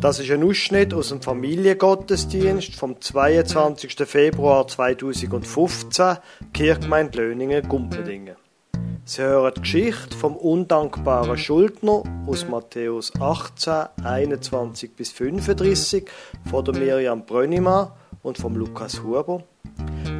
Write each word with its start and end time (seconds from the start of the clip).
Das 0.00 0.20
ist 0.20 0.30
ein 0.30 0.44
Ausschnitt 0.44 0.94
aus 0.94 1.08
dem 1.08 1.20
Familiengottesdienst 1.20 2.76
vom 2.76 3.00
22. 3.00 3.96
Februar 4.06 4.68
2015, 4.68 6.18
Kirchgemeinde 6.54 7.18
Löningen, 7.18 7.68
Gumpendingen. 7.68 8.36
Sie 9.04 9.22
hören 9.22 9.52
die 9.56 9.62
Geschichte 9.62 10.16
vom 10.16 10.36
undankbaren 10.36 11.36
Schuldner 11.36 12.04
aus 12.28 12.46
Matthäus 12.46 13.12
18, 13.18 14.04
21 14.04 14.94
bis 14.94 15.10
35 15.10 16.08
von 16.48 16.64
der 16.64 16.76
Miriam 16.76 17.26
Brönnimann 17.26 17.90
und 18.22 18.38
vom 18.38 18.54
Lukas 18.54 19.02
Huber. 19.02 19.42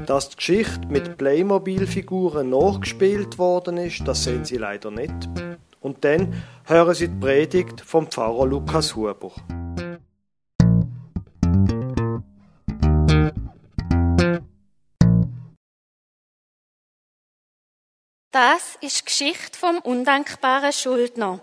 Dass 0.07 0.31
die 0.31 0.37
Geschichte 0.39 0.89
mit 0.89 1.19
Playmobil-Figuren 1.19 2.51
nachgespielt 2.51 3.39
worden 3.39 3.77
ist, 3.77 4.03
das 4.09 4.25
sehen 4.25 4.45
Sie 4.45 4.57
leider 4.57 4.91
nicht. 4.91 5.29
Und 5.81 6.05
dann 6.05 6.35
hören 6.65 6.95
Sie 6.95 7.07
die 7.07 7.21
Predigt 7.21 7.81
vom 7.81 8.09
Pfarrer 8.09 8.47
Lukas 8.47 8.97
Huber. 8.97 9.31
Das 18.31 18.77
ist 18.83 19.01
die 19.01 19.05
Geschichte 19.07 19.59
vom 19.59 19.79
undankbaren 19.79 20.73
Schuldner. 20.73 21.41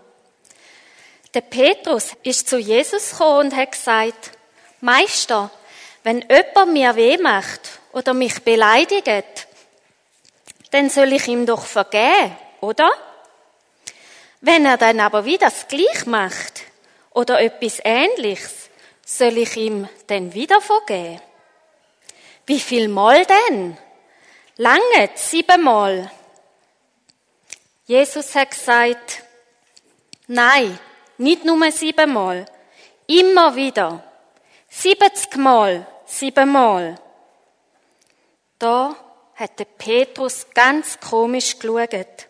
Der 1.34 1.40
Petrus 1.40 2.12
ist 2.22 2.48
zu 2.48 2.58
Jesus 2.58 3.10
gekommen 3.10 3.46
und 3.46 3.56
hat 3.56 3.72
gesagt, 3.72 4.30
Meister, 4.80 5.50
wenn 6.04 6.24
jemand 6.30 6.72
mir 6.72 6.94
weh 6.94 7.18
macht 7.18 7.80
oder 7.92 8.14
mich 8.14 8.44
beleidigt, 8.44 9.48
dann 10.70 10.88
soll 10.88 11.12
ich 11.12 11.26
ihm 11.26 11.44
doch 11.44 11.66
vergeben, 11.66 12.36
oder? 12.60 12.92
Wenn 14.40 14.64
er 14.64 14.76
dann 14.76 15.00
aber 15.00 15.24
wieder 15.24 15.46
das 15.46 15.66
Gleich 15.66 16.06
macht 16.06 16.62
oder 17.10 17.40
etwas 17.40 17.80
Ähnliches, 17.82 18.70
soll 19.04 19.38
ich 19.38 19.56
ihm 19.56 19.88
dann 20.06 20.34
wieder 20.34 20.60
vergeben? 20.60 21.20
Wie 22.46 22.60
viel 22.60 22.86
Mal 22.86 23.26
denn? 23.26 23.76
Lange, 24.56 25.10
siebenmal. 25.16 26.12
Jesus 27.86 28.34
hat 28.34 28.50
gesagt, 28.50 29.22
nein, 30.26 30.78
nicht 31.18 31.44
nur 31.44 31.70
siebenmal, 31.70 32.46
immer 33.06 33.54
wieder. 33.54 34.02
70 34.68 35.36
Mal, 35.36 35.86
siebenmal. 36.04 37.00
Da 38.58 38.96
hat 39.36 39.58
der 39.58 39.66
Petrus 39.66 40.46
ganz 40.52 40.98
komisch 40.98 41.58
geschaut. 41.58 42.26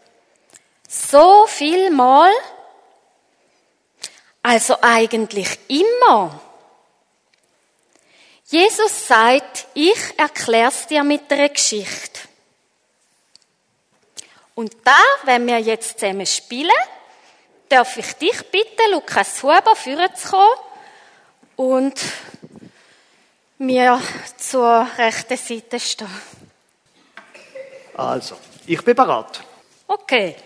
So 0.89 1.47
viel 1.47 1.91
Mal? 1.91 2.31
Also 4.43 4.77
eigentlich 4.83 5.59
immer. 5.69 6.41
Jesus 8.45 9.09
sagt, 9.09 9.67
ich 9.75 10.19
erklär's 10.19 10.87
dir 10.87 11.03
mit 11.03 11.33
einer 11.33 11.49
Geschichte. 11.49 12.21
Und 14.57 14.75
da, 14.85 14.99
wenn 15.25 15.47
wir 15.47 15.59
jetzt 15.59 16.01
zusammen 16.01 16.25
spielen, 16.25 16.71
darf 17.69 17.95
ich 17.99 18.15
dich 18.15 18.51
bitten, 18.51 18.91
Lukas 18.91 19.43
Huber, 19.43 19.77
führen 19.77 20.09
zu 20.17 20.31
kommen 20.31 20.49
und 21.57 22.01
mir 23.59 24.01
zur 24.39 24.87
rechten 24.97 25.37
Seite 25.37 25.79
stehen. 25.79 26.09
Also, 27.95 28.39
ich 28.67 28.83
bin 28.83 28.97
bereit. 28.97 29.43
Okay. 29.87 30.37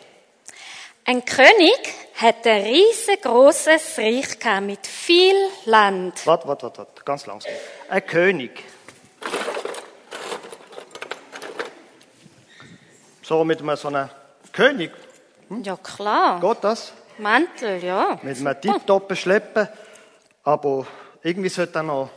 Ein 1.04 1.24
König 1.24 1.78
hat 2.16 2.44
ein 2.48 2.62
riesengroßes 2.64 3.98
Reich 3.98 4.60
mit 4.60 4.88
viel 4.88 5.36
Land. 5.66 6.26
Warte, 6.26 6.48
warte, 6.48 6.64
warte, 6.64 7.04
ganz 7.04 7.26
langsam. 7.26 7.52
Ein 7.88 8.04
König. 8.04 8.64
So 13.30 13.44
mit 13.44 13.60
einem 13.60 13.76
so 13.76 13.86
einem 13.86 14.08
König. 14.52 14.90
Ja, 15.62 15.76
klar. 15.76 16.40
Geht 16.40 16.64
das? 16.64 16.92
Mantel, 17.18 17.80
ja. 17.80 18.18
Mit 18.24 18.38
einem 18.38 18.60
tipptoppen 18.60 19.16
Schleppen. 19.16 19.68
Aber 20.42 20.84
irgendwie 21.22 21.48
sollte 21.48 21.74
da 21.74 21.82
noch 21.84 22.10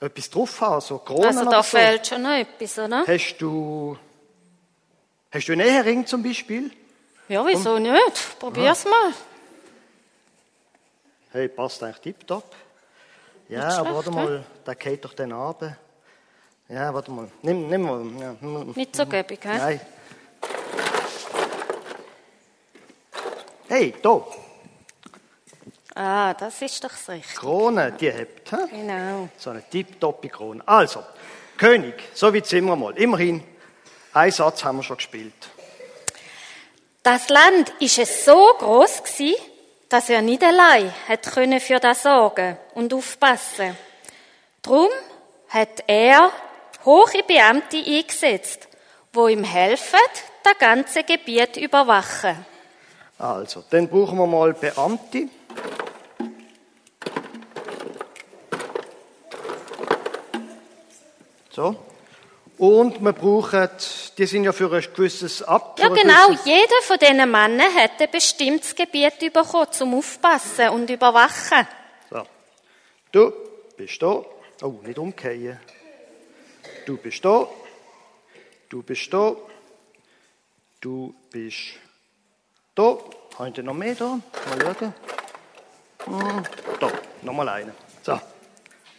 etwas 0.00 0.28
drauf 0.28 0.60
haben, 0.60 0.80
so 0.80 0.98
Kronen 0.98 1.26
Also 1.26 1.42
da 1.42 1.46
oder 1.50 1.62
so. 1.62 1.76
fehlt 1.76 2.04
schon 2.04 2.22
noch 2.22 2.32
etwas, 2.32 2.76
oder? 2.80 3.04
Hast 3.06 3.36
du, 3.38 3.96
hast 5.30 5.46
du 5.46 5.52
einen 5.52 5.60
Ehering 5.60 6.04
zum 6.04 6.20
Beispiel? 6.20 6.72
Ja, 7.28 7.46
wieso 7.46 7.78
nicht? 7.78 8.40
Probier's 8.40 8.84
mal. 8.86 9.12
Hey, 11.30 11.46
passt 11.46 11.80
eigentlich 11.84 12.00
tipptopp. 12.00 12.56
Ja, 13.48 13.68
aber 13.68 13.70
schlecht, 13.70 13.94
warte 13.94 14.10
mal, 14.10 14.44
der 14.66 14.74
geht 14.74 15.04
doch 15.04 15.14
dann 15.14 15.30
runter. 15.30 15.76
Ja, 16.68 16.92
warte 16.92 17.10
mal. 17.10 17.28
Nimm, 17.42 17.68
nimm 17.68 17.82
mal. 17.82 18.04
Ja. 18.20 18.34
Nicht 18.74 18.96
so 18.96 19.06
gäbig, 19.06 19.40
hä? 19.44 19.56
Nein. 19.58 19.80
Hey, 23.68 23.94
da, 24.02 24.20
Ah, 25.98 26.34
das 26.34 26.60
ist 26.60 26.84
doch 26.84 26.90
das 26.90 27.08
Richtige. 27.08 27.38
Krone, 27.38 27.92
die 27.92 28.12
habt. 28.12 28.52
hä? 28.52 28.56
Genau. 28.70 29.28
So 29.38 29.48
eine 29.50 29.62
tipptoppe 29.62 30.28
Krone. 30.28 30.62
Also, 30.66 31.02
König, 31.56 31.94
so 32.12 32.32
wie 32.34 32.44
sind 32.44 32.66
wir 32.66 32.76
mal. 32.76 32.92
Immerhin, 32.98 33.42
einen 34.12 34.30
Satz 34.30 34.62
haben 34.62 34.76
wir 34.78 34.82
schon 34.82 34.98
gespielt. 34.98 35.32
Das 37.02 37.30
Land 37.30 37.72
ist 37.80 37.98
es 37.98 38.26
so 38.26 38.36
groß 38.58 39.04
gsi, 39.04 39.34
dass 39.88 40.10
er 40.10 40.20
nicht 40.20 40.42
allein 40.44 40.92
hat 41.08 41.22
können 41.32 41.60
für 41.60 41.80
das 41.80 42.02
sorgen 42.02 42.58
und 42.74 42.92
aufpassen. 42.92 43.74
Drum 44.60 44.88
hat 45.48 45.82
er 45.86 46.30
hohe 46.86 47.22
Beamte 47.26 47.76
eingesetzt, 47.76 48.68
wo 49.12 49.28
ihm 49.28 49.44
helfen, 49.44 49.98
das 50.42 50.58
ganze 50.58 51.02
Gebiet 51.02 51.56
überwachen. 51.56 52.46
Also, 53.18 53.64
dann 53.70 53.88
brauchen 53.88 54.18
wir 54.18 54.26
mal 54.26 54.54
Beamte. 54.54 55.28
So. 61.50 61.74
Und 62.58 63.02
wir 63.02 63.12
brauchen, 63.12 63.68
die 64.16 64.26
sind 64.26 64.44
ja 64.44 64.52
für 64.52 64.72
ein 64.72 64.84
gewisses 64.94 65.42
Ab. 65.42 65.78
Ja, 65.78 65.88
genau. 65.88 66.30
Jeder 66.44 66.82
von 66.82 66.98
diesen 66.98 67.30
Männern 67.30 67.74
hat 67.74 68.00
ein 68.00 68.10
bestimmtes 68.10 68.74
Gebiet 68.74 69.18
bekommen, 69.18 69.72
zum 69.72 69.94
Aufpassen 69.94 70.70
und 70.70 70.88
Überwachen. 70.88 71.66
So. 72.10 72.22
Du 73.12 73.32
bist 73.76 74.00
da. 74.00 74.22
Oh, 74.62 74.74
nicht 74.82 74.98
umkehren. 74.98 75.58
Du 76.86 76.96
bist 76.96 77.24
da. 77.24 77.48
Du 78.68 78.82
bist 78.82 79.12
da. 79.12 79.36
Du 80.80 81.14
bist 81.30 81.74
da. 82.74 82.98
Haben 83.38 83.56
wir 83.56 83.64
noch 83.64 83.74
mehr 83.74 83.94
da? 83.94 84.18
Mal 84.48 84.74
schauen. 84.78 84.94
Hm, 86.04 86.42
Da, 86.80 86.90
nochmal 87.22 87.48
einen. 87.48 87.72
So. 88.02 88.20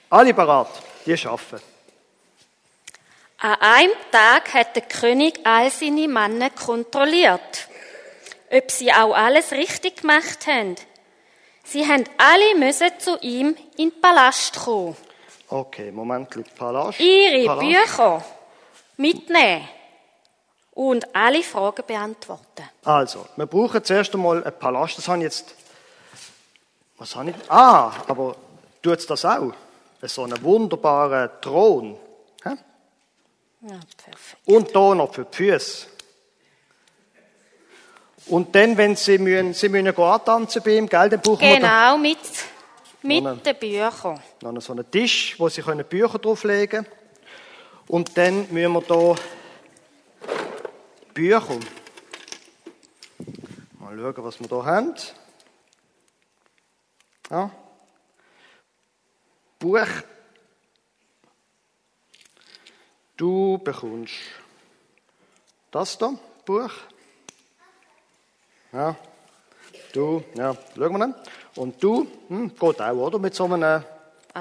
Alle 0.09 0.33
parat. 0.33 0.67
Die 1.05 1.13
arbeiten. 1.25 1.61
An 3.39 3.55
einem 3.61 3.91
Tag 4.11 4.53
hat 4.53 4.75
der 4.75 4.84
König 4.84 5.39
all 5.45 5.69
seine 5.69 6.07
Männer 6.07 6.49
kontrolliert, 6.49 7.67
ob 8.51 8.72
sie 8.72 8.91
auch 8.91 9.13
alles 9.13 9.51
richtig 9.51 10.01
gemacht 10.01 10.47
haben. 10.47 10.75
Sie 11.63 11.85
haben 11.85 12.05
alle 12.17 12.55
müssen 12.55 12.91
zu 12.99 13.17
ihm 13.19 13.55
in 13.78 13.91
den 13.91 14.01
Palast 14.01 14.55
kommen, 14.55 14.97
Okay, 15.50 15.91
Moment, 15.91 16.30
Palast. 16.56 17.00
ihre 17.00 17.46
Palast. 17.46 17.68
Bücher 17.68 18.25
mitnehmen 18.97 19.68
und 20.74 21.16
alle 21.16 21.41
Fragen 21.41 21.84
beantworten. 21.88 22.70
Also, 22.84 23.26
wir 23.35 23.46
brauchen 23.46 23.84
zuerst 23.84 24.14
einmal 24.14 24.44
einen 24.44 24.59
Palast. 24.59 24.97
Das 24.97 25.08
habe 25.08 25.20
ich 25.20 25.23
jetzt. 25.23 25.55
Was 26.97 27.16
habe 27.16 27.29
ich? 27.29 27.35
Ah, 27.49 27.91
aber 28.08 28.35
tut 28.82 29.09
das 29.09 29.26
auch? 29.26 29.53
So 30.02 30.23
einen 30.23 30.41
wunderbaren 30.44 31.29
Thron. 31.41 31.97
Hä? 32.44 32.49
Ja, 33.61 33.79
perfekt. 34.03 34.41
Und 34.46 34.76
da 34.76 34.94
noch 34.96 35.14
für 35.14 35.26
die 35.26 35.35
Füße. 35.35 35.88
Und 38.28 38.53
dann, 38.55 38.76
wenn 38.78 38.96
sie 38.96 39.17
müssen, 39.17 39.53
sie 39.53 39.70
müssen 39.70 39.85
gehen 39.96 40.03
antanzen 40.03 40.61
bei 40.64 40.72
ihm, 40.78 40.88
gell, 40.88 41.09
dann 41.09 41.22
brauchen 41.22 41.41
wir 41.41 41.59
da 41.59 41.94
Genau, 41.94 41.97
mit, 41.97 42.17
mit 43.03 43.23
Moment. 43.23 43.46
den 43.46 43.55
Büchern. 43.58 44.20
noch 44.41 44.61
so 44.61 44.73
einen 44.73 44.90
Tisch, 44.90 45.35
wo 45.38 45.49
sie 45.49 45.61
können 45.61 45.85
Bücher 45.85 46.20
drauflegen 46.20 46.85
können. 46.85 46.97
Und 47.88 48.17
dann 48.17 48.52
müssen 48.52 48.73
wir 48.73 48.82
da 48.82 49.16
Bücher. 51.14 51.59
Mal 53.79 53.97
schauen, 53.97 54.26
was 54.26 54.40
wir 54.40 54.47
da 54.47 54.66
haben. 54.66 54.94
Ja. 57.29 57.52
Buch. 59.59 59.88
Du 63.16 63.58
bekommst 63.58 64.14
das 65.72 65.97
da, 65.97 66.14
Buch. 66.46 66.72
Ja. 68.72 68.96
Du, 69.94 70.23
ja, 70.35 70.55
schauen 70.76 70.91
wir 70.91 70.99
dann. 70.99 71.16
Und 71.58 71.82
du, 71.84 72.08
hm, 72.30 72.56
geht 72.56 72.82
auch, 72.82 72.94
oder? 72.96 73.20
Mit 73.20 73.36
so 73.36 73.46
einem, 73.46 73.84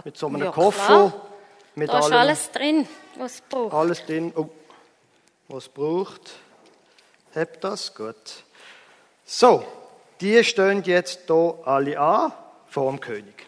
mit 0.04 0.16
so 0.16 0.26
einem 0.26 0.42
Ja, 0.44 0.50
Koffer. 0.52 0.86
klar. 0.86 1.12
Mit 1.74 1.88
Da 1.90 1.98
ist 1.98 2.04
allem, 2.06 2.14
alles 2.14 2.50
drin, 2.52 2.88
was 3.16 3.34
es 3.34 3.40
braucht. 3.42 3.74
alles 3.74 4.04
drin. 4.06 4.32
Oh, 4.36 4.48
was 5.48 5.64
es 5.64 5.68
braucht. 5.68 6.32
Habt 7.34 7.62
das? 7.64 7.94
Gut. 7.94 8.14
So, 9.24 9.64
die 10.20 10.42
stehen 10.44 10.82
jetzt 10.84 11.20
hier 11.26 11.58
alle 11.64 11.98
an 12.00 12.32
vor 12.68 12.90
dem 12.90 13.00
König. 13.00 13.46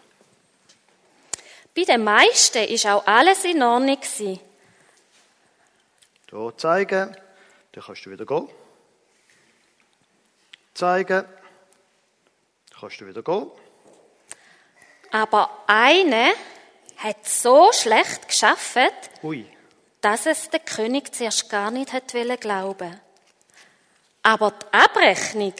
Bei 1.75 1.83
den 1.83 2.03
meisten 2.03 2.63
ist 2.65 2.85
auch 2.85 3.05
alles 3.07 3.45
in 3.45 3.63
Ordnung. 3.63 3.97
Hier 4.01 4.39
zeigen, 6.57 7.15
dann 7.71 7.83
kannst 7.83 8.05
du 8.05 8.11
wieder 8.11 8.25
gehen. 8.25 8.47
Zeigen, 10.73 11.25
kannst 12.79 13.01
du 13.01 13.07
wieder 13.07 13.23
gehen. 13.23 13.47
Aber 15.11 15.49
eine 15.67 16.31
hat 16.97 17.27
so 17.27 17.71
schlecht 17.71 18.27
geschafft, 18.27 18.77
dass 20.01 20.25
es 20.25 20.49
der 20.49 20.59
König 20.59 21.13
zuerst 21.13 21.49
gar 21.49 21.71
nicht 21.71 21.93
hat 21.93 22.13
wollen 22.13 22.39
glauben. 22.39 22.99
Aber 24.23 24.51
die 24.51 24.73
Abrechnung 24.73 25.53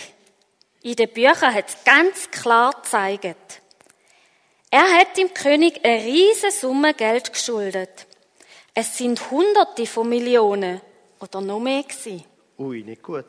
in 0.82 0.96
den 0.96 1.10
Büchern 1.10 1.54
hat 1.54 1.70
es 1.70 1.84
ganz 1.84 2.30
klar 2.32 2.74
gezeigt. 2.74 3.62
Er 4.72 5.00
hat 5.00 5.18
dem 5.18 5.34
König 5.34 5.84
eine 5.84 6.04
riesige 6.04 6.52
Summe 6.52 6.94
Geld 6.94 7.34
geschuldet. 7.34 8.06
Es 8.74 8.98
sind 8.98 9.32
Hunderte 9.32 9.88
von 9.88 10.08
Millionen 10.08 10.80
oder 11.20 11.42
noch 11.42 11.60
mehr 11.60 11.84
gewesen. 11.84 12.24
ui, 12.60 12.84
nicht 12.84 13.02
gut. 13.02 13.26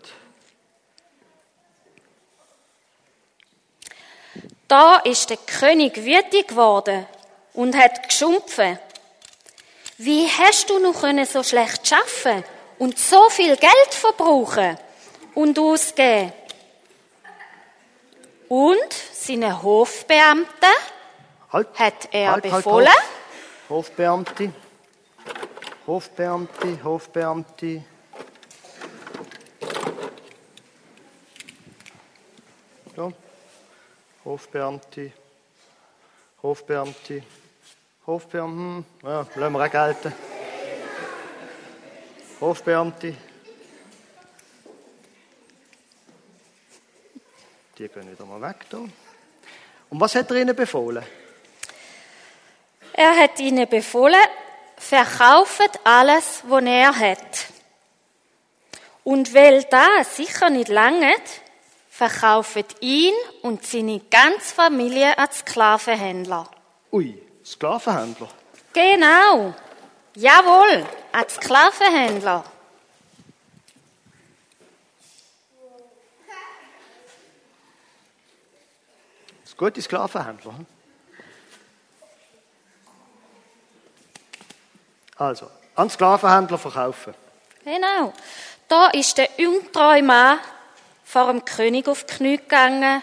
Da 4.71 4.99
ist 4.99 5.31
der 5.31 5.37
König 5.37 5.97
wütig 6.05 6.47
geworden 6.47 7.05
und 7.55 7.77
hat 7.77 8.09
geschumpfen. 8.09 8.79
Wie 9.99 10.29
hast 10.29 10.71
du 10.71 10.79
noch 10.79 11.01
können 11.01 11.27
so 11.27 11.43
schlecht 11.43 11.89
schaffen 11.89 12.45
und 12.79 12.97
so 12.97 13.29
viel 13.31 13.57
Geld 13.57 13.91
verbrauchen 13.91 14.79
und 15.35 15.59
ausgeben? 15.59 16.33
Und 18.49 18.93
seine 19.13 19.61
Hofbeamten 19.61 20.47
Halt, 21.53 21.77
hat 21.77 22.09
er 22.13 22.31
halt, 22.31 22.45
halt, 22.45 22.65
befohlen, 22.65 22.87
halt. 22.87 23.05
Hofbeamte, 23.69 24.53
Hofbeamte, 25.85 26.85
Hofbeamte. 26.85 27.83
So. 32.95 33.13
Hofbeamte, 34.25 35.13
Hofbeamte, 36.43 37.23
Hofbeamte, 38.07 38.57
hm, 38.57 38.85
ja, 39.03 39.27
lassen 39.35 39.53
wir 39.53 39.65
auch 39.65 39.71
gelten. 39.71 40.13
Hofbeamte. 42.41 43.15
Die 47.79 47.89
gehen 47.89 48.11
wieder 48.11 48.27
mal 48.27 48.41
weg 48.43 48.67
da. 48.69 48.79
Und 48.79 50.01
was 50.01 50.15
hat 50.15 50.31
er 50.31 50.37
ihnen 50.37 50.55
befohlen? 50.55 51.05
er 53.01 53.17
hat 53.17 53.41
ihnen 53.41 53.67
befohlen, 53.67 54.21
verkauft 54.77 55.81
alles, 55.85 56.43
was 56.45 56.65
er 56.65 56.99
hat. 56.99 57.47
Und 59.05 59.35
weil 59.35 59.65
das 59.65 60.17
sicher 60.17 60.51
nicht 60.51 60.69
langt, 60.69 61.23
verkauft 62.09 62.77
ihn 62.81 63.13
und 63.43 63.67
seine 63.67 64.01
ganze 64.01 64.55
Familie 64.55 65.19
als 65.19 65.41
Sklavenhändler. 65.41 66.49
Ui, 66.93 67.21
Sklavenhändler. 67.45 68.29
Genau. 68.73 69.55
Jawohl, 70.15 70.87
als 71.13 71.35
Sklavenhändler. 71.35 72.43
Das 79.45 79.57
gute 79.59 79.83
Sklavenhändler. 79.83 80.57
hm? 80.57 80.67
Also, 85.17 85.51
an 85.75 85.91
Sklavenhändler 85.91 86.57
verkaufen. 86.57 87.13
Genau. 87.63 88.15
Da 88.69 88.87
ist 88.89 89.19
der 89.19 89.29
untreue 89.39 90.03
Mann 90.03 90.39
vor 91.11 91.27
dem 91.27 91.45
König 91.45 91.89
auf 91.89 92.05
die 92.05 92.15
Knie 92.15 92.37
gegangen 92.37 93.03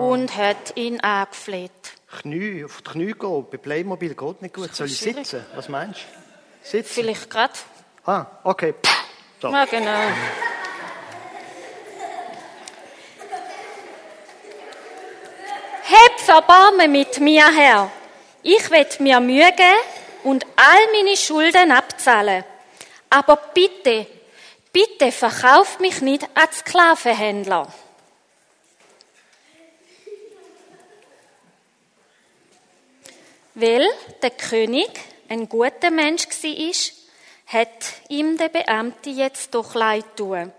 und 0.00 0.36
hat 0.36 0.76
ihn 0.76 0.98
angefleht. 1.00 1.70
Knie, 2.20 2.64
auf 2.64 2.82
die 2.82 2.90
Knie 2.90 3.12
gehen, 3.12 3.46
bei 3.48 3.56
Playmobil 3.56 4.14
geht 4.14 4.42
nicht 4.42 4.54
gut. 4.54 4.74
Soll 4.74 4.88
ich 4.88 4.98
schwierig. 4.98 5.28
sitzen? 5.28 5.46
Was 5.54 5.68
meinst 5.68 6.00
du? 6.00 6.68
Sitzen? 6.68 6.92
Vielleicht 6.92 7.30
gerade. 7.30 7.52
Ah, 8.04 8.26
okay. 8.42 8.74
So. 9.40 9.48
Ja, 9.48 9.64
genau. 9.64 9.90
Heb 15.84 16.28
Erbarmen 16.28 16.90
mit 16.90 17.20
mir, 17.20 17.46
Herr. 17.54 17.92
Ich 18.42 18.70
will 18.72 18.86
mir 18.98 19.20
Mühe 19.20 19.52
geben 19.52 19.76
und 20.24 20.44
all 20.56 20.92
meine 20.92 21.16
Schulden 21.16 21.70
abzahlen. 21.70 22.44
Aber 23.08 23.36
bitte, 23.54 24.06
bitte 24.76 25.10
verkauf 25.10 25.78
mich 25.78 26.02
nicht 26.02 26.28
als 26.34 26.58
Sklavenhändler. 26.58 27.72
Weil 33.54 33.88
der 34.20 34.30
König 34.32 34.90
ein 35.30 35.48
guter 35.48 35.90
Mensch 35.90 36.28
war, 36.28 36.92
hat 37.46 37.68
ihm 38.10 38.36
der 38.36 38.50
Beamte 38.50 39.08
jetzt 39.08 39.54
doch 39.54 39.74
leid 39.74 40.04
tun. 40.14 40.52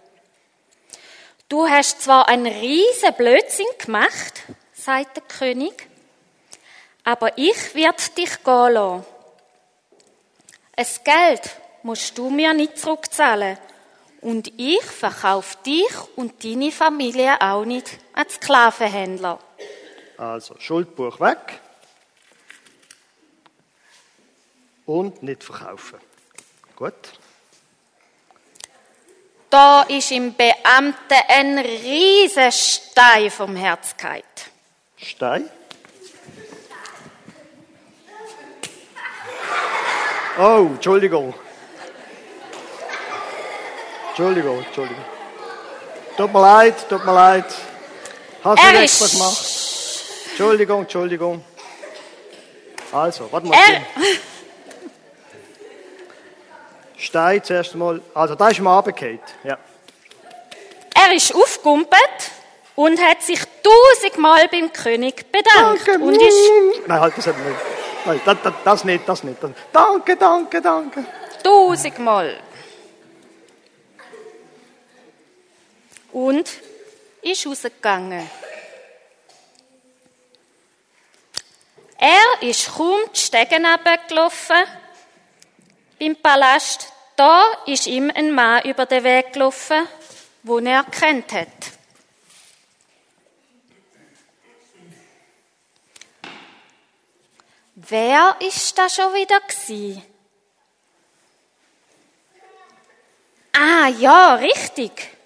Du 1.48 1.70
hast 1.70 2.02
zwar 2.02 2.28
einen 2.28 2.48
riesen 2.48 3.14
Blödsinn 3.16 3.68
gemacht, 3.78 4.42
sagt 4.74 5.18
der 5.18 5.24
König, 5.26 5.88
aber 7.04 7.38
ich 7.38 7.76
werd 7.76 8.18
dich 8.18 8.44
gehen 8.44 8.74
lassen. 8.74 9.06
Es 10.76 11.04
Geld 11.04 11.52
musst 11.84 12.18
du 12.18 12.32
mir 12.32 12.56
nicht 12.56 12.80
zurückzahlen. 12.80 13.60
Und 14.22 14.52
ich 14.58 14.82
verkauf 14.82 15.62
dich 15.64 15.92
und 16.16 16.44
deine 16.44 16.72
Familie 16.72 17.40
auch 17.42 17.66
nicht 17.66 18.00
als 18.14 18.36
Sklavenhändler. 18.36 19.40
Also, 20.18 20.56
Schuldbuch 20.58 21.20
weg. 21.20 21.60
Und 24.86 25.22
nicht 25.22 25.44
verkaufen. 25.44 26.00
Gut. 26.76 26.94
Da 29.50 29.84
ist 29.84 30.12
im 30.12 30.34
Beamten 30.34 31.22
ein 31.28 31.58
riesen 31.60 32.52
Stein 32.52 33.32
vom 33.32 33.56
Herz 33.56 33.96
gefallen. 33.96 34.24
Stein. 34.98 35.50
Oh, 40.40 40.68
Entschuldigung. 40.74 41.34
Entschuldigung, 44.18 44.58
Entschuldigung. 44.66 45.06
Tut 46.18 46.34
mir 46.34 46.42
leid, 46.42 46.90
tut 46.90 47.06
mir 47.06 47.14
leid. 47.14 47.46
Hast 48.44 48.64
du 48.64 48.80
extra 48.80 49.06
gemacht? 49.06 49.46
Entschuldigung, 50.30 50.82
Entschuldigung. 50.82 51.46
Also, 52.92 53.32
warte 53.32 53.46
mal. 53.46 53.56
Stein 56.98 57.44
zuerst 57.44 57.76
mal. 57.76 58.02
Also, 58.16 58.34
da 58.34 58.48
ist 58.48 58.60
mal 58.60 58.78
runtergefallen. 58.78 59.20
Ja. 59.44 59.60
er 60.96 61.14
ist 61.14 61.36
aufgumpelt 61.36 62.32
und 62.74 63.00
hat 63.00 63.22
sich 63.22 63.42
tausendmal 63.62 64.48
beim 64.48 64.74
König 64.74 65.32
bedankt. 65.32 65.88
Danke. 65.88 66.04
Und 66.04 66.16
ist 66.16 66.50
Nein, 66.88 67.00
halt, 67.00 67.16
das 67.16 67.28
hat 67.28 67.38
nicht. 67.38 67.56
Nein, 68.04 68.20
das, 68.26 68.38
das, 68.42 68.54
das 68.64 68.84
nicht, 68.84 69.08
das 69.08 69.24
nicht. 69.24 69.44
Das. 69.44 69.52
Danke, 69.72 70.16
danke, 70.16 70.60
danke. 70.60 71.06
tausendmal. 71.44 72.47
Und 76.18 76.50
ist 77.22 77.46
rausgegangen. 77.46 78.28
Er 82.00 82.42
ist 82.42 82.74
kaum 82.74 83.02
die 83.16 83.20
Stegen 83.20 83.68
gelaufen 84.08 84.64
beim 86.00 86.16
Palast. 86.16 86.92
Da 87.16 87.44
ist 87.68 87.86
ihm 87.86 88.10
ein 88.10 88.32
Mann 88.32 88.64
über 88.64 88.88
den 88.88 89.04
Weg 89.04 89.34
gelaufen, 89.34 89.88
den 90.42 90.66
er 90.66 90.78
erkannt 90.78 91.34
hat. 91.34 91.48
Wer 97.76 98.38
ist 98.40 98.76
da 98.76 98.90
schon 98.90 99.14
wieder? 99.14 99.40
Ah, 103.54 103.88
ja, 103.90 104.34
richtig. 104.34 105.17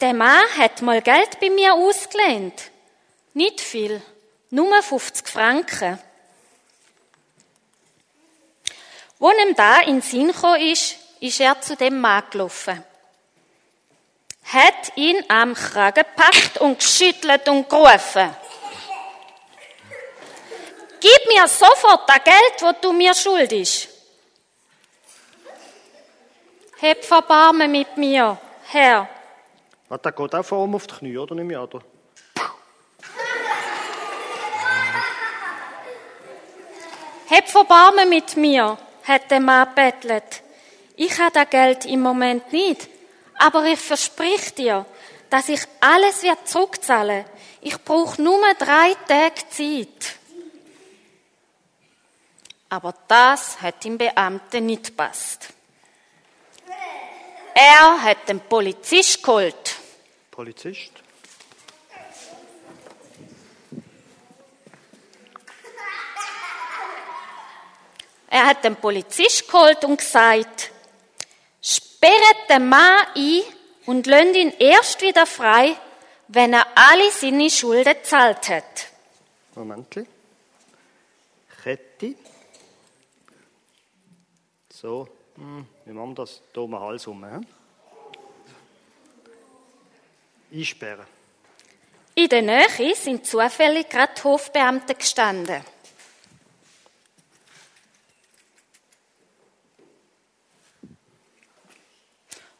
Der 0.00 0.12
Mann 0.12 0.44
hat 0.58 0.82
mal 0.82 1.00
Geld 1.00 1.40
bei 1.40 1.48
mir 1.48 1.72
ausgelehnt. 1.74 2.70
Nicht 3.32 3.60
viel, 3.60 4.02
nur 4.50 4.82
50 4.82 5.26
Franken. 5.26 5.98
Wo 9.18 9.30
ihm 9.30 9.54
da 9.54 9.80
in 9.80 9.96
den 9.96 10.02
Sinn 10.02 10.28
gekommen 10.28 10.60
ist, 10.60 10.96
ist 11.20 11.40
er 11.40 11.58
zu 11.62 11.76
dem 11.76 11.98
Mann 11.98 12.24
gelaufen. 12.30 12.84
Hat 14.44 14.96
ihn 14.96 15.24
am 15.28 15.54
Kragen 15.54 16.04
gepackt 16.04 16.58
und 16.58 16.78
geschüttelt 16.78 17.48
und 17.48 17.68
gerufen. 17.68 18.36
Gib 21.00 21.26
mir 21.28 21.48
sofort 21.48 22.08
das 22.08 22.22
Geld, 22.22 22.60
das 22.60 22.76
du 22.82 22.92
mir 22.92 23.14
schuldest. 23.14 23.88
Heb 26.80 27.02
Verbarmen 27.02 27.70
mit 27.70 27.96
mir, 27.96 28.38
Herr. 28.66 29.08
Ah, 29.88 29.98
der 29.98 30.12
geht 30.12 30.34
auch 30.34 30.44
vor 30.44 30.64
ihm 30.64 30.74
auf 30.74 30.86
die 30.86 30.94
Knie, 30.94 31.16
oder 31.16 31.34
nicht 31.34 31.44
mehr? 31.44 31.62
Oder? 31.62 31.80
Heb 37.28 37.48
Verbarmen 37.48 38.08
mit 38.08 38.36
mir, 38.36 38.78
hat 39.04 39.30
der 39.30 39.40
Mann 39.40 39.74
bettelt. 39.74 40.42
Ich 40.96 41.18
habe 41.20 41.32
das 41.32 41.50
Geld 41.50 41.84
im 41.84 42.00
Moment 42.00 42.52
nicht, 42.52 42.88
aber 43.38 43.64
ich 43.64 43.78
versprich 43.78 44.54
dir, 44.54 44.86
dass 45.30 45.48
ich 45.48 45.60
alles 45.80 46.22
wird 46.22 46.48
zurückzahlen. 46.48 47.24
Ich 47.60 47.82
brauche 47.84 48.20
nur 48.22 48.40
drei 48.58 48.94
Tage 49.06 49.48
Zeit. 49.50 50.16
Aber 52.68 52.94
das 53.06 53.60
hat 53.60 53.84
dem 53.84 53.98
Beamten 53.98 54.66
nicht 54.66 54.86
gepasst. 54.86 55.48
Er 57.54 58.02
hat 58.02 58.28
den 58.28 58.40
Polizist 58.40 59.22
geholt. 59.22 59.75
Polizist? 60.36 60.92
Er 68.28 68.46
hat 68.46 68.62
den 68.62 68.76
Polizist 68.76 69.48
geholt 69.48 69.82
und 69.86 69.96
gesagt, 69.96 70.70
sperret 71.62 72.50
den 72.50 72.68
Mann 72.68 73.06
ein 73.16 73.40
und 73.86 74.06
lönt 74.06 74.36
ihn 74.36 74.52
erst 74.58 75.00
wieder 75.00 75.24
frei, 75.24 75.74
wenn 76.28 76.52
er 76.52 76.66
alle 76.74 77.10
seine 77.12 77.48
Schulden 77.48 77.94
gezahlt 77.94 78.50
hat. 78.50 78.88
Moment. 79.54 80.06
Kette. 81.62 82.14
So, 84.70 85.08
hm, 85.36 85.66
wie 85.86 85.92
machen 85.92 86.10
wir 86.10 86.14
das? 86.16 86.42
Hier 86.52 86.62
um 86.62 86.72
den 86.72 86.80
Hals 86.80 87.06
herum. 87.06 87.24
He? 87.24 87.55
Einsperren. 90.56 91.06
In 92.14 92.28
der 92.28 92.42
Nähe 92.42 92.94
sind 92.94 93.26
zufällig 93.26 93.90
gerade 93.90 94.24
Hofbeamte 94.24 94.94
gestanden. 94.94 95.62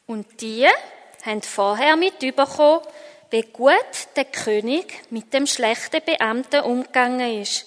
Und 0.07 0.41
die 0.41 0.67
haben 1.25 1.43
vorher 1.43 1.97
mitbekommen, 1.97 2.81
wie 3.31 3.43
gut 3.43 3.75
der 4.15 4.27
König 4.27 5.03
mit 5.11 5.33
dem 5.33 5.47
schlechten 5.47 6.05
Beamten 6.05 6.61
umgegangen 6.61 7.41
ist. 7.41 7.67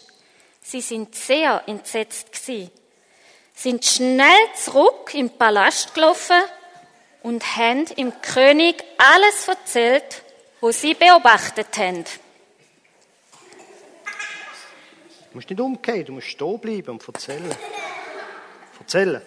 Sie 0.62 0.81
sind 0.81 1.15
sehr 1.15 1.63
entsetzt 1.65 2.31
gewesen, 2.31 2.71
sind 3.53 3.83
schnell 3.83 4.53
zurück 4.55 5.13
im 5.15 5.31
Palast 5.31 5.93
gelaufen 5.95 6.41
und 7.23 7.57
haben 7.57 7.85
im 7.95 8.13
König 8.21 8.83
alles 8.97 9.47
erzählt, 9.47 10.23
was 10.61 10.81
sie 10.81 10.93
beobachtet 10.93 11.77
haben. 11.77 12.05
Du 15.31 15.35
musst 15.35 15.49
nicht 15.49 15.59
umgehen, 15.59 16.05
du 16.05 16.13
musst 16.13 16.27
stehen 16.27 16.59
bleiben 16.59 16.89
und 16.91 17.07
erzählen. 17.07 17.55
Erzählen. 18.79 19.21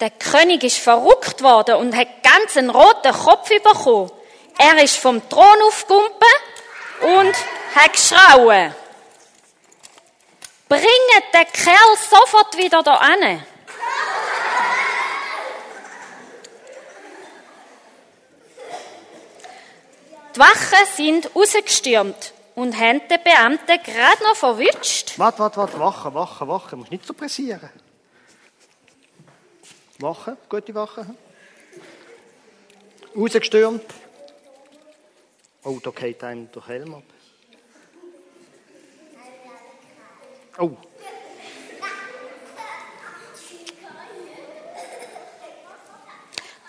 Der 0.00 0.10
König 0.10 0.64
ist 0.64 0.78
verrückt 0.78 1.42
worden 1.42 1.76
und 1.76 1.96
hat 1.96 2.08
ganz 2.22 2.56
einen 2.56 2.70
roten 2.70 3.12
Kopf 3.12 3.48
bekommen. 3.48 4.10
Er 4.58 4.82
ist 4.82 4.96
vom 4.96 5.26
Thron 5.28 5.62
aufgumpen 5.66 6.28
und 7.00 7.34
hat 7.74 7.92
geschrauen. 7.92 8.74
Bringet 10.68 11.34
den 11.34 11.52
Kerl 11.52 11.96
sofort 12.10 12.56
wieder 12.56 12.82
da 12.82 12.94
an. 12.94 13.46
Die 20.34 20.40
Wachen 20.40 20.86
sind 20.96 21.36
rausgestürmt 21.36 22.32
und 22.54 22.78
haben 22.78 23.00
den 23.08 23.22
Beamten 23.22 23.82
gerade 23.82 24.22
noch 24.22 24.36
verwünscht. 24.36 25.18
Warte, 25.18 25.40
warte, 25.40 25.58
warte, 25.58 25.78
wachen, 25.78 26.14
wachen, 26.14 26.48
wachen. 26.48 26.70
Du 26.70 26.76
musst 26.78 26.90
nicht 26.90 27.06
so 27.06 27.12
pressieren. 27.12 27.70
Wachen, 29.98 30.36
gute 30.48 30.74
Wachen. 30.74 31.16
Rausgestürmt. 33.14 33.84
Oh, 35.64 35.78
da 35.82 35.90
geht 35.90 36.24
einem 36.24 36.50
der 36.50 36.66
Helm 36.66 36.94
ab. 36.94 37.02
Oh. 40.58 40.76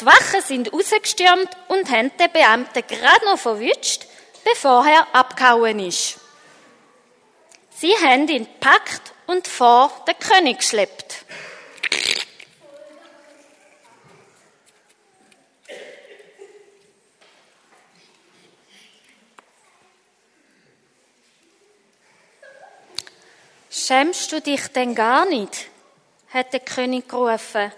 Die 0.03 0.07
Wachen 0.07 0.41
sind 0.41 0.73
rausgestürmt 0.73 1.47
und 1.69 1.89
haben 1.89 2.11
den 2.17 2.31
Beamten 2.33 2.83
gerade 2.85 3.23
noch 3.23 3.39
verwünscht, 3.39 4.05
bevor 4.43 4.85
er 4.85 5.07
abgehauen 5.15 5.79
ist. 5.79 6.19
Sie 7.69 7.93
haben 8.03 8.27
ihn 8.27 8.43
gepackt 8.43 9.13
und 9.27 9.47
vor 9.47 9.93
den 10.05 10.19
König 10.19 10.57
geschleppt. 10.57 11.23
Schämst 23.69 24.33
du 24.33 24.41
dich 24.41 24.67
denn 24.67 24.95
gar 24.95 25.25
nicht? 25.27 25.69
hat 26.33 26.51
der 26.51 26.59
König 26.59 27.07
gerufen. 27.07 27.71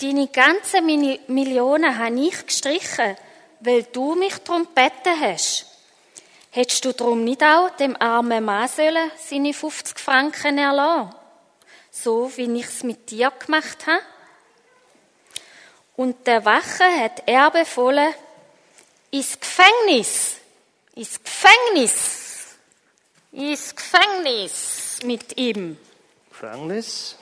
Deine 0.00 0.28
ganzen 0.28 0.86
Millionen 0.86 1.98
habe 1.98 2.20
ich 2.20 2.46
gestrichen, 2.46 3.16
weil 3.60 3.82
du 3.82 4.14
mich 4.14 4.34
darum 4.38 4.68
gebeten 4.72 5.20
hast. 5.20 5.66
Hättest 6.50 6.84
du 6.84 6.92
darum 6.92 7.24
nicht 7.24 7.42
auch 7.42 7.70
dem 7.70 8.00
armen 8.00 8.44
Mann 8.44 8.68
sollen 8.68 9.10
seine 9.18 9.52
50 9.52 9.98
Franken 9.98 10.56
erlassen? 10.58 11.14
So 11.90 12.30
wie 12.36 12.60
ich 12.60 12.66
es 12.66 12.84
mit 12.84 13.10
dir 13.10 13.32
gemacht 13.44 13.86
habe? 13.88 14.02
Und 15.96 16.28
der 16.28 16.44
Wache 16.44 16.84
hat 16.84 17.24
er 17.26 17.50
befohlen, 17.50 18.14
ins 19.10 19.38
Gefängnis, 19.40 20.36
ins 20.94 21.20
Gefängnis, 21.20 22.56
ins 23.32 23.74
Gefängnis 23.74 24.98
mit 25.02 25.36
ihm. 25.36 25.76
Gefängnis. 26.30 27.16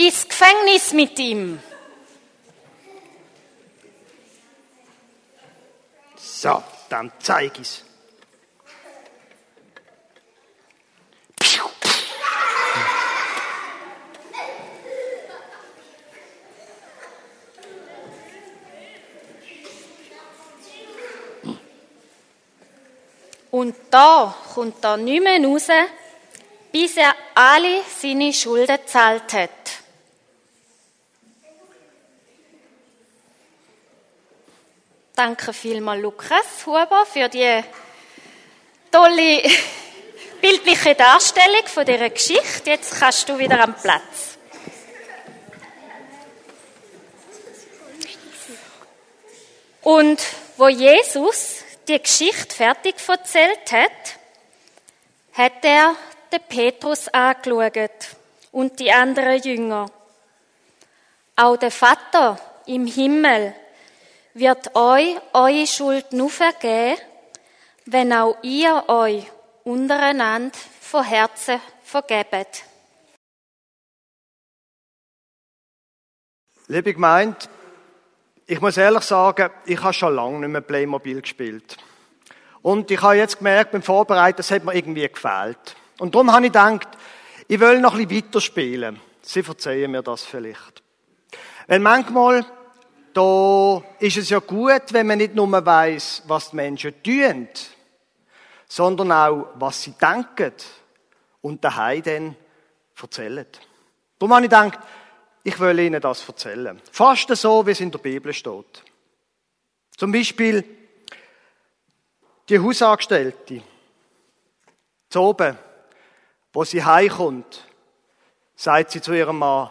Ins 0.00 0.26
Gefängnis 0.26 0.94
mit 0.94 1.18
ihm. 1.18 1.60
So, 6.16 6.62
dann 6.88 7.12
zeig 7.18 7.58
ich's. 7.60 7.84
Und 23.50 23.74
da 23.90 24.34
kommt 24.54 24.82
er 24.82 24.96
nicht 24.96 25.22
mehr 25.22 25.44
raus, 25.44 25.68
bis 26.72 26.96
er 26.96 27.14
alle 27.34 27.82
seine 28.00 28.32
Schulden 28.32 28.78
gezahlt 28.78 29.30
hat. 29.34 29.59
Danke 35.20 35.52
vielmals, 35.52 36.00
Lukas 36.00 36.64
Huber, 36.64 37.04
für 37.04 37.28
die 37.28 37.62
tolle 38.90 39.42
bildliche 40.40 40.94
Darstellung 40.94 41.66
von 41.66 41.84
dieser 41.84 42.08
Geschichte. 42.08 42.70
Jetzt 42.70 42.98
kannst 42.98 43.28
du 43.28 43.38
wieder 43.38 43.62
am 43.62 43.74
Platz. 43.74 44.38
Und 49.82 50.22
wo 50.56 50.68
Jesus 50.68 51.64
die 51.86 52.00
Geschichte 52.00 52.56
fertig 52.56 52.94
erzählt 53.06 53.72
hat, 53.72 53.90
hat 55.34 55.62
er 55.64 55.96
den 56.32 56.40
Petrus 56.48 57.08
angeschaut 57.08 58.16
und 58.52 58.80
die 58.80 58.90
anderen 58.90 59.42
Jünger. 59.42 59.90
Auch 61.36 61.58
der 61.58 61.70
Vater 61.70 62.40
im 62.64 62.86
Himmel 62.86 63.54
wird 64.34 64.74
euch 64.76 65.16
eure 65.32 65.66
Schuld 65.66 66.12
nur 66.12 66.30
vergeben, 66.30 67.00
wenn 67.86 68.12
auch 68.12 68.36
ihr 68.42 68.84
euch 68.88 69.24
untereinander 69.64 70.56
von 70.80 71.04
Herzen 71.04 71.60
vergebt. 71.82 72.64
Liebe 76.68 76.94
Gemeinde, 76.94 77.36
ich 78.46 78.60
muss 78.60 78.76
ehrlich 78.76 79.02
sagen, 79.02 79.50
ich 79.66 79.82
habe 79.82 79.92
schon 79.92 80.14
lange 80.14 80.40
nicht 80.40 80.48
mehr 80.50 80.60
Playmobil 80.60 81.20
gespielt. 81.20 81.76
Und 82.62 82.90
ich 82.90 83.00
habe 83.00 83.16
jetzt 83.16 83.38
gemerkt, 83.38 83.72
beim 83.72 83.82
Vorbereiten, 83.82 84.36
das 84.36 84.50
hat 84.50 84.64
mir 84.64 84.74
irgendwie 84.74 85.08
gefehlt. 85.08 85.76
Und 85.98 86.14
darum 86.14 86.32
habe 86.32 86.46
ich 86.46 86.52
gedacht, 86.52 86.88
ich 87.48 87.58
will 87.58 87.80
noch 87.80 87.94
ein 87.94 88.06
bisschen 88.06 88.26
weiterspielen. 88.26 89.00
Sie 89.22 89.42
verzeihen 89.42 89.90
mir 89.90 90.02
das 90.02 90.24
vielleicht. 90.24 90.82
Weil 91.66 91.80
manchmal, 91.80 92.44
da 93.12 93.82
ist 93.98 94.16
es 94.16 94.30
ja 94.30 94.38
gut, 94.38 94.92
wenn 94.92 95.06
man 95.06 95.18
nicht 95.18 95.34
nur 95.34 95.50
weiß, 95.50 96.24
was 96.26 96.50
die 96.50 96.56
Menschen 96.56 97.02
tun, 97.02 97.48
sondern 98.68 99.12
auch, 99.12 99.48
was 99.54 99.82
sie 99.82 99.92
denken 99.92 100.52
und 101.42 101.64
daheim 101.64 102.02
dann 102.02 102.36
erzählen. 103.00 103.46
Darum 104.18 104.34
habe 104.34 104.44
ich 104.44 104.50
gedacht, 104.50 104.78
ich 105.42 105.58
will 105.58 105.78
Ihnen 105.78 106.00
das 106.00 106.26
erzählen. 106.28 106.80
Fast 106.92 107.34
so, 107.34 107.66
wie 107.66 107.70
es 107.70 107.80
in 107.80 107.90
der 107.90 107.98
Bibel 107.98 108.32
steht. 108.32 108.82
Zum 109.96 110.12
Beispiel 110.12 110.64
die 112.48 112.58
Hausangestellte. 112.58 113.62
Zu 115.08 115.20
oben, 115.20 115.58
wo 116.52 116.64
sie 116.64 116.84
heimkommt, 116.84 117.66
sagt 118.54 118.90
sie 118.90 119.00
zu 119.00 119.12
ihrem 119.12 119.38
Mann, 119.38 119.70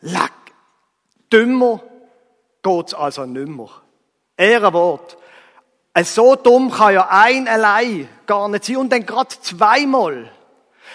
leck, 0.00 0.32
dümmer 1.32 1.82
geht's 2.66 2.94
also 2.94 3.24
nimmer. 3.24 3.70
Ehrenwort. 4.36 5.16
So 6.02 6.34
dumm 6.34 6.70
kann 6.70 6.94
ja 6.94 7.08
ein 7.10 7.48
allein 7.48 8.08
gar 8.26 8.48
nicht 8.48 8.64
sein. 8.64 8.76
Und 8.76 8.92
dann 8.92 9.06
gerade 9.06 9.28
zweimal. 9.40 10.30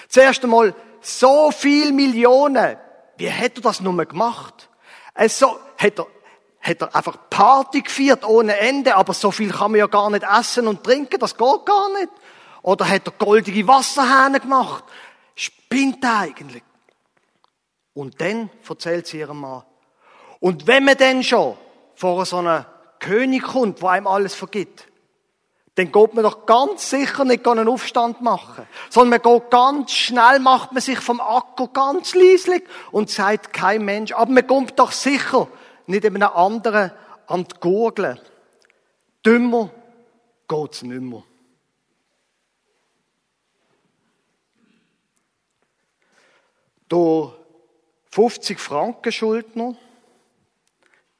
Zuerst 0.08 0.44
einmal 0.44 0.75
so 1.01 1.51
viel 1.51 1.92
Millionen 1.92 2.78
wie 3.22 3.32
hat 3.32 3.56
er 3.56 3.62
das 3.62 3.82
nur 3.82 4.06
gemacht? 4.06 4.68
Also, 5.13 5.60
hat 5.78 6.00
er, 6.00 6.08
hat 6.60 6.82
er 6.82 6.96
einfach 6.96 7.18
Party 7.30 7.82
gefeiert 7.82 8.25
ohne 8.25 8.58
Ende, 8.58 8.96
aber 8.96 9.13
so 9.13 9.30
viel 9.30 9.51
kann 9.51 9.72
man 9.72 9.80
ja 9.80 9.86
gar 9.86 10.10
nicht 10.10 10.24
essen 10.24 10.68
und 10.68 10.84
trinken, 10.84 11.20
das 11.20 11.38
geht 11.38 11.66
gar 11.66 11.94
nicht. 12.00 12.10
Oder 12.63 12.90
hat 12.90 13.08
er 13.08 13.12
goldige 13.12 13.68
Wasserhähne 13.68 14.40
gemacht? 14.40 14.84
Spinnt 15.36 16.04
eigentlich. 16.04 16.63
Und 17.94 18.20
dann 18.22 18.50
erzählt 18.68 19.06
sie 19.06 19.20
ihrem 19.20 19.40
Mann. 19.42 19.63
Und 20.41 20.65
wenn 20.65 20.83
man 20.83 20.98
dann 20.98 21.24
schon 21.24 21.55
vor 21.93 22.25
so 22.25 22.38
einem 22.38 22.65
König 23.00 23.43
kommt, 23.43 23.81
wo 23.81 23.88
einem 23.88 24.07
alles 24.07 24.33
vergibt, 24.33 24.88
dann 25.75 25.91
geht 25.91 26.13
man 26.13 26.24
doch 26.24 26.45
ganz 26.45 26.89
sicher 26.89 27.24
nicht 27.24 27.48
einen 27.48 27.69
Aufstand 27.69 28.21
machen. 28.21 28.67
Sondern 28.89 29.21
man 29.21 29.33
geht 29.33 29.51
ganz 29.51 29.91
schnell, 29.91 30.39
macht 30.39 30.74
man 30.74 30.81
sich 30.81 31.00
vom 31.00 31.21
Acker 31.21 31.67
ganz 31.67 32.15
leislich 32.15 32.63
und 32.91 33.10
sagt 33.10 33.53
kein 33.53 33.86
Mensch. 33.86 34.12
Aber 34.12 34.31
man 34.31 34.45
kommt 34.45 34.77
doch 34.79 34.91
sicher 34.91 35.48
nicht 35.86 36.05
einem 36.05 36.24
anderen 36.24 36.91
an 37.27 37.45
die 37.45 37.60
Gurgel. 37.60 38.19
Dümmer 39.24 39.69
geht's 40.48 40.81
nicht 40.81 41.01
mehr. 41.01 41.24
Der 46.92 47.33
50 48.09 48.59
Franken 48.59 49.11
Schuldner, 49.11 49.75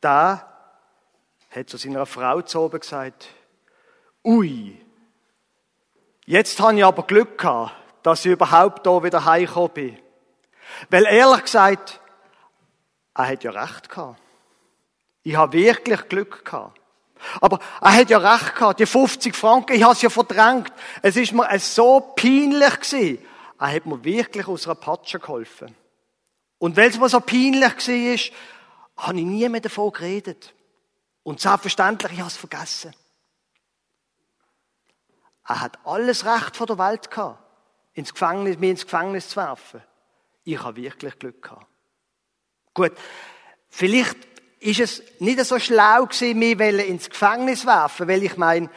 der 0.04 0.48
hat 1.50 1.70
zu 1.70 1.78
seiner 1.78 2.06
Frau 2.06 2.42
zu 2.42 2.60
oben 2.60 2.80
gesagt, 2.80 3.28
Ui. 4.24 4.80
Jetzt 6.26 6.60
habe 6.60 6.78
ich 6.78 6.86
aber 6.86 7.04
Glück 7.04 7.38
gehabt, 7.38 7.74
dass 8.04 8.26
ich 8.26 8.32
überhaupt 8.32 8.86
da 8.86 9.04
wieder 9.04 9.26
heimgekommen 9.26 9.74
bin. 9.74 10.00
Weil 10.90 11.06
ehrlich 11.06 11.44
gesagt, 11.44 12.00
er 13.16 13.28
hat 13.28 13.44
ja 13.44 13.52
recht 13.52 13.90
gehabt. 13.90 14.22
Ich 15.24 15.36
habe 15.36 15.54
wirklich 15.54 16.08
Glück 16.08 16.46
gehabt. 16.46 16.80
Aber 17.40 17.60
er 17.82 17.94
hat 17.94 18.10
ja 18.10 18.18
recht 18.18 18.56
gehabt. 18.56 18.80
Die 18.80 18.86
50 18.86 19.36
Franken, 19.36 19.74
ich 19.74 19.84
habe 19.84 19.94
es 19.94 20.02
ja 20.02 20.10
verdrängt. 20.10 20.72
Es 21.02 21.16
ist 21.16 21.34
mir 21.34 21.48
so 21.60 22.14
peinlich 22.16 22.80
gewesen. 22.80 23.20
Er 23.60 23.76
hat 23.76 23.86
mir 23.86 24.04
wirklich 24.04 24.48
aus 24.48 24.66
einer 24.66 24.76
Patsche 24.76 25.20
geholfen. 25.20 25.76
Und 26.58 26.78
weil 26.78 26.90
es 26.90 27.00
mir 27.00 27.10
so 27.10 27.20
peinlich 27.20 27.62
war, 27.62 28.36
habe 28.98 29.20
ich 29.20 29.26
nie 29.26 29.48
mehr 29.50 29.62
davon 29.62 29.92
geredet. 29.92 30.54
Und 31.24 31.40
selbstverständlich, 31.40 32.14
ich 32.14 32.20
habe 32.20 32.30
es 32.30 32.38
vergessen. 32.38 32.94
Er 35.48 35.62
hat 35.62 35.80
alles 35.86 36.26
Recht 36.26 36.56
von 36.56 36.68
der 36.68 36.78
Welt 36.78 37.12
gehabt, 37.12 37.44
ins 37.94 38.14
Gefängnis, 38.14 38.58
mich 38.58 38.70
ins 38.72 38.84
Gefängnis 38.84 39.30
zu 39.30 39.38
werfen. 39.38 39.82
Ich 40.44 40.62
habe 40.62 40.82
wirklich 40.82 41.20
Glück 41.20 41.42
gehabt. 41.42 41.68
Gut, 42.74 42.94
vielleicht 43.70 44.18
ist 44.60 44.80
es 44.80 45.04
nicht 45.20 45.44
so 45.44 45.60
schlau 45.60 46.06
gewesen, 46.06 46.40
mich 46.40 46.88
ins 46.88 47.10
Gefängnis 47.10 47.66
werfen, 47.66 48.08
weil 48.08 48.24
ich 48.24 48.38
meine, 48.38 48.70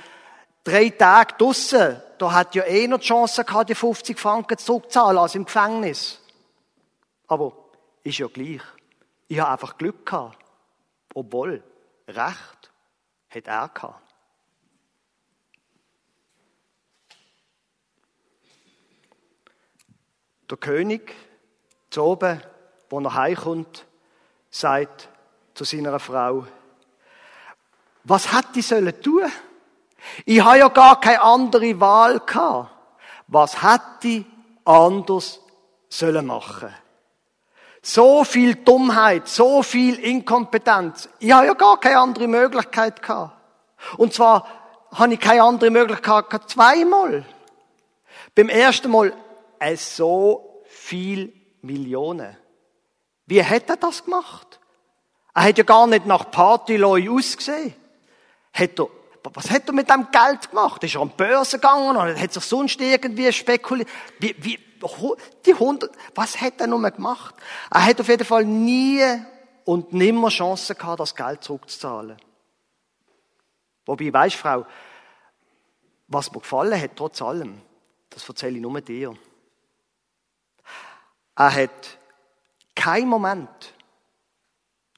drei 0.64 0.90
Tage 0.90 1.35
draussen, 1.38 2.00
da 2.18 2.33
hat 2.33 2.55
ja 2.55 2.64
eh 2.64 2.88
noch 2.88 2.98
die 2.98 3.07
Chance 3.07 3.44
gehabt, 3.44 3.70
die 3.70 3.74
50 3.74 4.18
Franken 4.18 4.59
zurückzahlen 4.59 5.18
als 5.18 5.35
im 5.35 5.44
Gefängnis. 5.44 6.20
Aber 7.29 7.53
ist 8.03 8.18
ja 8.18 8.27
gleich. 8.27 8.62
Ich 9.29 9.39
habe 9.39 9.53
einfach 9.53 9.77
Glück 9.79 10.07
gehabt. 10.07 10.39
Obwohl, 11.15 11.63
Recht 12.09 12.73
hat 13.31 13.47
er 13.47 13.69
gehabt. 13.69 14.01
Der 20.51 20.59
König, 20.59 21.15
zu 21.91 22.03
oben, 22.03 22.43
wo 22.91 23.01
er 23.01 23.15
heimkommt, 23.15 23.87
sagt 24.51 25.09
zu 25.55 25.65
seiner 25.65 25.99
Frau, 25.99 26.47
was 28.03 28.33
hat 28.33 28.55
die 28.55 28.63
sollen 28.63 29.01
tun? 29.01 29.31
Ich 30.27 30.43
habe 30.43 30.59
ja 30.59 30.69
gar 30.69 31.01
keine 31.01 31.23
andere 31.23 31.81
Wahl 31.81 32.21
gehabt. 32.21 32.71
Was 33.29 33.63
hat 33.63 34.03
die 34.03 34.27
anders 34.65 35.41
sollen 35.89 36.27
machen? 36.27 36.75
So 37.87 38.25
viel 38.25 38.55
Dummheit, 38.55 39.29
so 39.29 39.62
viel 39.62 39.97
Inkompetenz. 39.97 41.07
Ich 41.18 41.31
habe 41.31 41.49
ja 41.49 41.53
gar 41.53 41.79
keine 41.79 41.99
andere 41.99 42.27
Möglichkeit 42.27 43.03
gehabt. 43.03 43.37
Und 43.99 44.14
zwar 44.14 44.49
habe 44.90 45.12
ich 45.12 45.20
keine 45.20 45.42
andere 45.42 45.68
Möglichkeit 45.68 46.31
gehabt 46.31 46.49
zweimal. 46.49 47.27
Beim 48.35 48.49
ersten 48.49 48.90
Mal 48.90 49.12
es 49.59 49.99
so 49.99 50.62
viel 50.64 51.35
Millionen. 51.61 52.35
Wie 53.27 53.44
hat 53.44 53.68
er 53.68 53.77
das 53.77 54.03
gemacht? 54.03 54.61
Er 55.35 55.42
hat 55.42 55.59
ja 55.59 55.64
gar 55.64 55.87
nicht 55.87 56.07
nach 56.07 56.31
Partyloi 56.31 57.11
ausgesehen. 57.11 57.75
Hat 58.55 58.79
er, 58.79 58.88
was 59.25 59.51
hat 59.51 59.66
er 59.66 59.75
mit 59.75 59.90
dem 59.90 60.07
Geld 60.11 60.49
gemacht? 60.49 60.83
Ist 60.83 60.94
er 60.94 61.03
an 61.03 61.11
die 61.11 61.23
Börse 61.23 61.59
gegangen 61.59 61.97
oder 61.99 62.18
hat 62.18 62.33
sich 62.33 62.44
sonst 62.44 62.81
irgendwie 62.81 63.31
spekuliert? 63.31 63.90
Wie, 64.20 64.35
wie, 64.38 64.59
die 65.47 65.55
hundert, 65.55 65.97
was 66.14 66.40
hat 66.40 66.61
er 66.61 66.66
nur 66.66 66.90
gemacht? 66.90 67.35
Er 67.70 67.85
hat 67.85 68.01
auf 68.01 68.09
jeden 68.09 68.25
Fall 68.25 68.44
nie 68.44 69.03
und 69.64 69.92
nimmer 69.92 70.29
Chance 70.29 70.75
gehabt, 70.75 71.01
das 71.01 71.14
Geld 71.14 71.42
zurückzuzahlen. 71.42 72.16
Wobei, 73.87 74.12
weisst 74.12 74.37
Frau, 74.37 74.66
was 76.09 76.33
mir 76.33 76.40
gefallen 76.40 76.81
hat, 76.81 76.97
trotz 76.97 77.20
allem, 77.23 77.61
das 78.11 78.29
erzähle 78.29 78.57
ich 78.57 78.62
nur 78.62 78.81
dir. 78.81 79.16
Er 81.37 81.55
hat 81.55 81.99
keinen 82.75 83.09
Moment 83.09 83.75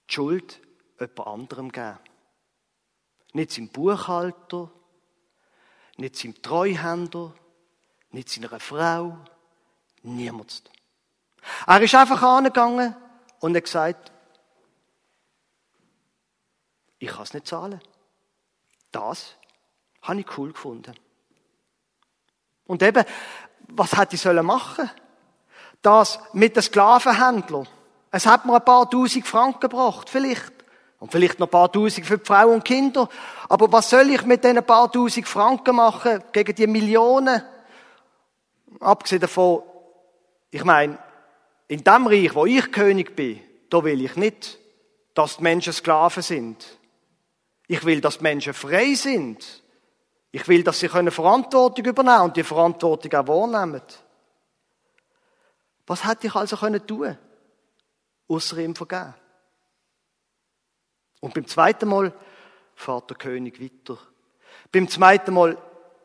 die 0.09 0.14
Schuld 0.14 0.61
jemand 0.99 1.27
anderem 1.27 1.72
gegeben. 1.72 1.99
Nicht 3.33 3.53
seinem 3.53 3.68
Buchhalter, 3.68 4.70
nicht 5.96 6.16
seinem 6.16 6.40
Treuhänder, 6.42 7.35
nicht 8.11 8.29
seiner 8.29 8.61
Frau, 8.61 9.18
niemand. 10.07 10.62
Er 11.66 11.81
ist 11.81 11.95
einfach 11.95 12.23
angegangen 12.23 12.95
und 13.40 13.57
hat 13.57 13.64
gesagt, 13.64 14.12
ich 16.99 17.09
kann 17.09 17.23
es 17.23 17.35
nicht 17.35 17.47
zahlen. 17.47 17.81
Das 18.90 19.35
habe 20.03 20.21
ich 20.21 20.38
cool 20.38 20.53
gefunden. 20.53 20.95
Und 22.66 22.83
eben, 22.83 23.05
was 23.69 23.97
hätte 23.97 24.16
ich 24.16 24.25
machen 24.42 24.87
sollen? 24.87 24.90
das 25.83 26.19
mit 26.33 26.57
den 26.57 26.62
Sklavenhändlern. 26.62 27.69
Es 28.11 28.27
hat 28.27 28.45
mir 28.45 28.57
ein 28.57 28.64
paar 28.64 28.90
tausend 28.90 29.27
Franken 29.27 29.61
gebracht, 29.61 30.11
vielleicht. 30.11 30.53
Und 30.99 31.12
vielleicht 31.12 31.38
noch 31.38 31.47
ein 31.47 31.51
paar 31.51 31.71
tausend 31.71 32.07
für 32.07 32.19
die 32.19 32.25
Frauen 32.25 32.55
und 32.55 32.64
Kinder. 32.64 33.09
Aber 33.49 33.71
was 33.71 33.90
soll 33.90 34.11
ich 34.11 34.25
mit 34.25 34.42
diesen 34.42 34.64
paar 34.64 34.90
tausend 34.90 35.29
Franken 35.29 35.77
machen 35.77 36.25
gegen 36.33 36.55
die 36.55 36.66
Millionen? 36.66 37.42
Abgesehen 38.81 39.21
davon, 39.21 39.62
Ich 40.57 40.64
meine, 40.64 40.99
in 41.69 41.85
dem 41.85 42.07
Reich, 42.07 42.35
wo 42.35 42.47
ich 42.47 42.73
König 42.73 43.14
bin, 43.14 43.42
da 43.69 43.85
will 43.85 44.03
ich 44.03 44.16
nicht, 44.16 44.59
dass 45.12 45.37
die 45.37 45.42
Menschen 45.42 45.75
Sklaven 45.75 46.23
sind. 46.23 46.79
Ich 47.69 47.85
will, 47.85 48.01
dass 48.01 48.16
die 48.16 48.23
Menschen 48.23 48.55
frei 48.55 48.95
sind. 48.95 49.62
Ich 50.31 50.49
will, 50.49 50.64
dass 50.64 50.81
sie 50.81 50.88
Verantwortung 50.88 51.85
übernehmen 51.85 52.23
und 52.23 52.38
die 52.38 52.42
Verantwortung 52.42 53.12
auch 53.12 53.29
wahrnehmen. 53.29 53.83
Was 55.87 56.07
hätte 56.07 56.29
ich 56.29 56.35
also 56.35 56.57
können 56.57 56.87
tun? 56.87 57.19
Außer 58.27 58.57
ihm 58.57 58.75
vergeben. 58.75 59.12
Und 61.21 61.35
beim 61.35 61.47
zweiten 61.47 61.87
Mal 61.87 62.14
fährt 62.75 63.11
der 63.11 63.19
König 63.19 63.61
weiter. 63.61 63.99
Beim 64.73 64.88
zweiten 64.88 65.35
Mal, 65.35 65.59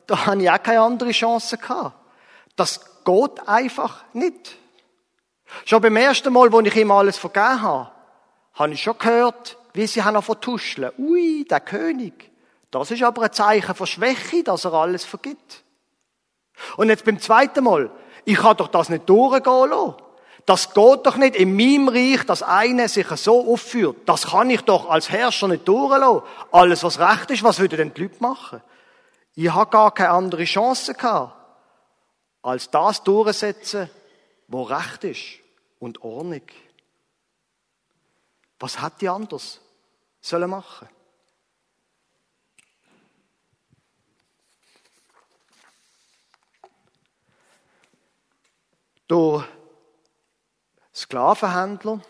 da 0.08 0.26
habe 0.26 0.44
ich 0.44 0.52
auch 0.52 0.62
keine 0.62 0.82
andere 0.82 1.12
Chance 1.12 1.58
gehabt. 1.58 2.01
Das 2.62 2.80
geht 3.04 3.48
einfach 3.48 4.04
nicht. 4.14 4.56
Schon 5.66 5.82
beim 5.82 5.96
ersten 5.96 6.32
Mal, 6.32 6.52
wo 6.52 6.60
ich 6.60 6.76
ihm 6.76 6.92
alles 6.92 7.18
vergeben 7.18 7.64
habe, 7.64 7.90
habe 8.54 8.74
ich 8.74 8.84
schon 8.84 9.00
gehört, 9.00 9.58
wie 9.74 9.88
sie 9.88 10.04
haben 10.04 10.22
vertuscheln. 10.22 10.92
Ui, 11.00 11.44
der 11.50 11.60
König. 11.60 12.30
Das 12.70 12.92
ist 12.92 13.02
aber 13.02 13.24
ein 13.24 13.34
Zeichen 13.34 13.74
von 13.74 13.88
Schwäche, 13.88 14.44
dass 14.44 14.66
er 14.66 14.74
alles 14.74 15.06
vergibt. 15.06 15.64
Und 16.78 16.90
jetzt 16.90 17.04
beim 17.04 17.20
zweiten 17.20 17.64
Mal, 17.64 17.90
ich 18.26 18.38
kann 18.38 18.58
doch 18.58 18.68
das 18.68 18.90
nicht 18.90 19.10
durchgehen 19.10 19.70
lassen. 19.72 19.96
Das 20.46 20.72
geht 20.72 21.06
doch 21.08 21.16
nicht 21.16 21.36
in 21.36 21.56
meinem 21.56 21.88
Reich, 21.88 22.24
dass 22.28 22.44
einer 22.44 22.88
sich 22.90 23.08
so 23.08 23.52
aufführt. 23.52 23.98
Das 24.06 24.28
kann 24.28 24.52
ich 24.52 24.62
doch 24.62 24.88
als 24.88 25.10
Herrscher 25.10 25.48
nicht 25.48 25.68
durchlassen. 25.68 26.22
Alles, 26.52 26.84
was 26.84 27.00
recht 27.00 27.32
ist, 27.32 27.44
was 27.44 27.58
würden 27.58 27.78
denn 27.78 27.94
die 27.96 28.04
Leute 28.04 28.18
machen? 28.20 28.62
Ich 29.34 29.52
habe 29.52 29.72
gar 29.72 29.92
keine 29.92 30.12
andere 30.12 30.44
Chance 30.44 30.94
gehabt, 30.94 31.41
als 32.42 32.70
das 32.70 33.04
durchsetzen, 33.04 33.90
wo 34.48 34.64
recht 34.64 35.04
ist 35.04 35.40
und 35.80 36.04
Ordnung. 36.04 36.42
Was 38.60 38.80
hat 38.80 39.02
die 39.02 39.10
anders 39.10 39.60
sollen 40.20 40.50
machen? 40.50 40.88
Der 49.10 49.46
Sklavenhändler 50.94 52.02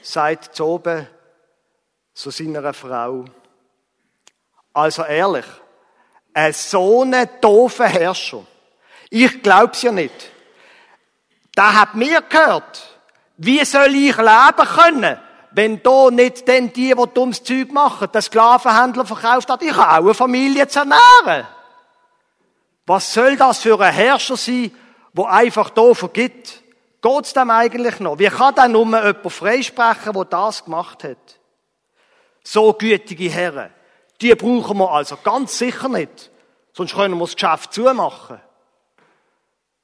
sagt 0.00 0.54
zu 0.54 0.64
oben 0.64 1.06
zu 2.14 2.30
seiner 2.30 2.72
Frau, 2.72 3.26
also 4.72 5.04
ehrlich, 5.04 5.44
ein 6.32 6.52
so 6.52 7.02
ein 7.02 7.28
doofer 7.40 7.88
Herrscher, 7.88 8.46
ich 9.10 9.42
glaub's 9.42 9.82
ja 9.82 9.92
nicht, 9.92 10.30
der 11.56 11.80
hat 11.80 11.94
mir 11.94 12.22
gehört, 12.22 13.00
wie 13.36 13.64
soll 13.64 13.94
ich 13.94 14.16
leben 14.16 14.68
können, 14.76 15.18
wenn 15.52 15.82
da 15.82 16.10
nicht 16.10 16.46
denn 16.46 16.72
die, 16.72 16.94
die 16.94 17.14
dummes 17.14 17.42
Zeug 17.42 17.72
machen, 17.72 18.08
der 18.12 18.22
Sklavenhändler 18.22 19.06
verkauft 19.06 19.48
hat, 19.48 19.62
ich 19.62 19.74
habe 19.74 19.92
auch 19.92 20.04
eine 20.04 20.14
Familie 20.14 20.68
zu 20.68 20.80
ernähren. 20.80 21.46
Was 22.86 23.12
soll 23.12 23.36
das 23.36 23.58
für 23.58 23.80
ein 23.80 23.92
Herrscher 23.92 24.36
sein, 24.36 24.72
wo 25.18 25.24
einfach 25.24 25.70
da 25.70 25.94
vergibt. 25.94 26.62
Geht's 27.02 27.32
dem 27.32 27.50
eigentlich 27.50 28.00
noch? 28.00 28.18
Wie 28.18 28.28
kann 28.28 28.54
denn 28.54 28.72
nur 28.72 28.84
jemand 28.86 29.32
freisprechen, 29.32 30.12
der 30.12 30.24
das 30.24 30.64
gemacht 30.64 31.04
hat? 31.04 31.40
So 32.42 32.72
gütige 32.72 33.28
Herren. 33.28 33.70
Die 34.20 34.34
brauchen 34.34 34.78
wir 34.78 34.90
also 34.90 35.16
ganz 35.22 35.58
sicher 35.58 35.88
nicht. 35.88 36.30
Sonst 36.72 36.94
können 36.94 37.18
wir 37.18 37.24
das 37.24 37.34
Geschäft 37.34 37.72
zumachen. 37.72 38.40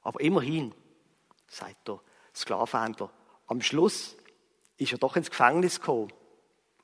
Aber 0.05 0.21
immerhin, 0.21 0.75
sagt 1.49 1.89
der 1.89 1.99
Sklavenhändler, 2.35 3.11
am 3.47 3.61
Schluss 3.61 4.17
ist 4.77 4.93
er 4.93 4.99
doch 4.99 5.17
ins 5.17 5.31
Gefängnis 5.31 5.81
gekommen. 5.81 6.13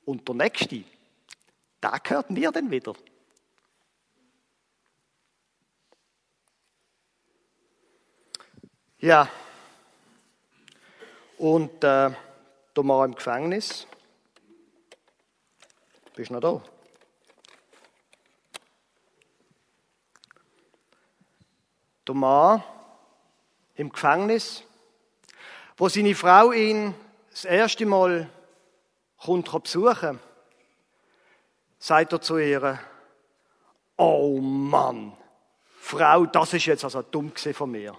Und 0.04 0.26
der 0.26 0.34
Nächste, 0.34 0.84
der 1.82 2.00
gehört 2.02 2.30
mir 2.30 2.50
dann 2.50 2.70
wieder. 2.70 2.94
Ja. 8.98 9.28
Und 11.38 11.84
äh, 11.84 12.10
da 12.14 12.16
war 12.74 13.04
im 13.04 13.14
Gefängnis. 13.14 13.86
Bist 16.14 16.30
du 16.30 16.34
noch 16.34 16.40
da? 16.40 16.62
Der 22.06 22.14
Mann 22.14 22.62
im 23.80 23.90
Gefängnis, 23.90 24.62
wo 25.78 25.88
seine 25.88 26.14
Frau 26.14 26.52
ihn 26.52 26.94
das 27.30 27.46
erste 27.46 27.86
Mal 27.86 28.28
kommt 29.16 29.50
besuchen, 29.62 30.20
sagt 31.78 32.12
er 32.12 32.20
zu 32.20 32.36
ihr, 32.36 32.78
oh 33.96 34.38
Mann, 34.38 35.16
Frau, 35.80 36.26
das 36.26 36.52
ist 36.52 36.66
jetzt 36.66 36.84
also 36.84 37.00
dumm 37.00 37.32
von 37.34 37.70
mir. 37.70 37.96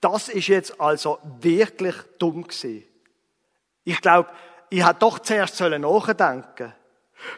Das 0.00 0.28
ist 0.28 0.46
jetzt 0.46 0.80
also 0.80 1.18
wirklich 1.40 1.96
dumm 2.18 2.44
gewesen. 2.44 2.84
Ich 3.82 4.00
glaube, 4.00 4.30
ich 4.70 4.86
hätte 4.86 5.00
doch 5.00 5.18
zuerst 5.18 5.60
nachdenken 5.60 6.72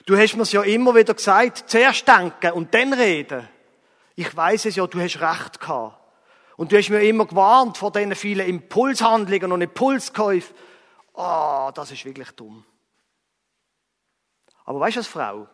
Du 0.04 0.16
hast 0.16 0.34
mir's 0.34 0.52
ja 0.52 0.62
immer 0.62 0.94
wieder 0.94 1.14
gesagt, 1.14 1.64
zuerst 1.70 2.08
denken 2.08 2.52
und 2.52 2.74
dann 2.74 2.92
reden. 2.92 3.48
Ich 4.16 4.34
weiß 4.36 4.64
es 4.64 4.76
ja, 4.76 4.86
du 4.86 5.00
hast 5.00 5.20
recht 5.20 5.60
gehabt. 5.60 6.05
Und 6.56 6.72
du 6.72 6.78
hast 6.78 6.88
mir 6.88 7.02
immer 7.02 7.26
gewarnt 7.26 7.76
vor 7.76 7.92
diesen 7.92 8.14
vielen 8.14 8.46
Impulshandlungen 8.46 9.52
und 9.52 9.60
Impulskäufen. 9.60 10.54
Ah, 11.14 11.68
oh, 11.68 11.70
das 11.72 11.90
ist 11.90 12.04
wirklich 12.04 12.30
dumm. 12.32 12.64
Aber 14.64 14.80
weißt 14.80 14.96
du 14.96 15.00
als 15.00 15.06
Frau? 15.06 15.46